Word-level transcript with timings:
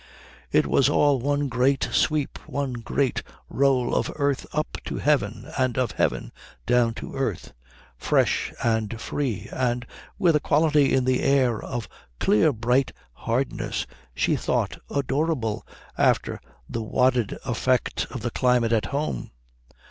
It 0.51 0.65
was 0.65 0.89
all 0.89 1.19
one 1.19 1.47
great 1.47 1.87
sweep, 1.91 2.39
one 2.47 2.73
great 2.73 3.21
roll 3.49 3.93
of 3.93 4.11
earth 4.15 4.47
up 4.51 4.79
to 4.85 4.97
heaven 4.97 5.47
and 5.59 5.77
of 5.77 5.91
heaven 5.91 6.31
down 6.65 6.95
to 6.95 7.13
earth, 7.13 7.53
fresh 7.97 8.51
and 8.63 8.99
free 8.99 9.47
and 9.51 9.85
with 10.17 10.35
a 10.35 10.39
quality 10.39 10.91
in 10.91 11.05
the 11.05 11.21
air 11.21 11.61
of 11.61 11.87
clear 12.19 12.51
bright 12.51 12.91
hardness 13.13 13.85
she 14.15 14.35
thought 14.35 14.75
adorable 14.89 15.67
after 15.99 16.41
the 16.67 16.81
wadded 16.81 17.37
effect 17.45 18.07
of 18.09 18.21
the 18.23 18.31
climate 18.31 18.71
at 18.71 18.85
home. 18.85 19.29